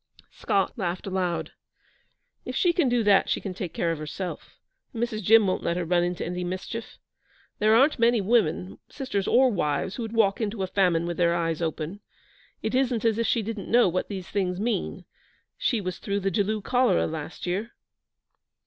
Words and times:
Scott 0.31 0.73
laughed 0.79 1.05
aloud. 1.05 1.51
'If 2.43 2.55
she 2.55 2.73
can 2.73 2.89
do 2.89 3.03
that 3.03 3.29
she 3.29 3.39
can 3.39 3.53
take 3.53 3.71
care 3.71 3.91
of 3.91 3.99
herself, 3.99 4.57
and 4.95 5.03
Mrs. 5.03 5.21
Jim 5.21 5.45
won't 5.45 5.61
let 5.61 5.77
her 5.77 5.85
run 5.85 6.03
into 6.03 6.25
any 6.25 6.43
mischief. 6.43 6.97
There 7.59 7.75
aren't 7.75 7.99
many 7.99 8.19
women, 8.19 8.79
sisters 8.89 9.27
or 9.27 9.51
wives, 9.51 9.97
who 9.97 10.01
would 10.01 10.13
walk 10.13 10.41
into 10.41 10.63
a 10.63 10.65
famine 10.67 11.05
with 11.05 11.17
their 11.17 11.35
eyes 11.35 11.61
open. 11.61 11.99
It 12.63 12.73
isn't 12.73 13.05
as 13.05 13.19
if 13.19 13.27
she 13.27 13.43
didn't 13.43 13.69
know 13.69 13.87
what 13.87 14.07
these 14.09 14.27
things 14.27 14.59
mean. 14.59 15.05
She 15.55 15.79
was 15.79 15.99
through 15.99 16.21
the 16.21 16.31
Jaloo 16.31 16.63
cholera 16.63 17.05
last 17.05 17.45
year.' 17.45 17.75